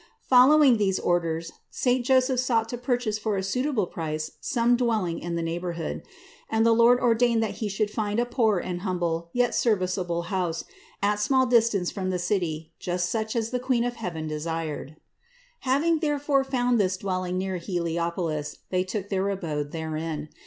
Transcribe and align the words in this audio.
Following 0.27 0.77
these 0.77 0.97
orders, 0.97 1.51
saint 1.69 2.07
Joseph 2.07 2.39
sought 2.39 2.67
to 2.69 2.77
purchase 2.79 3.19
for 3.19 3.37
a 3.37 3.43
suitable 3.43 3.85
price 3.85 4.31
some 4.41 4.75
dwelling 4.75 5.19
in 5.19 5.35
the 5.35 5.43
558 5.43 6.01
THE 6.01 6.09
INCARNATION 6.49 6.49
559 6.49 6.49
neighborhood; 6.49 6.49
and 6.57 6.65
the 6.65 6.73
Lord 6.73 6.99
ordained 6.99 7.43
that 7.43 7.59
he 7.59 7.69
should 7.69 7.91
find 7.91 8.19
a 8.19 8.25
poor 8.25 8.57
and 8.57 8.81
humble, 8.81 9.29
yet 9.31 9.53
serviceable 9.53 10.21
house, 10.33 10.63
at 11.03 11.19
small 11.19 11.45
dis 11.45 11.69
tance 11.69 11.91
from 11.91 12.09
the 12.09 12.17
city, 12.17 12.73
just 12.79 13.11
such 13.11 13.35
as 13.35 13.51
the 13.51 13.59
Queen 13.59 13.83
of 13.83 13.97
heaven 13.97 14.27
desired. 14.27 14.95
654. 15.63 15.71
Having 15.71 15.99
therefore 15.99 16.43
found 16.43 16.79
this 16.79 16.97
dwelling 16.97 17.37
near 17.37 17.57
Heli 17.57 17.97
opolis, 17.99 18.57
they 18.71 18.83
took 18.83 19.09
their 19.09 19.29
abode 19.29 19.69
therein. 19.71 20.29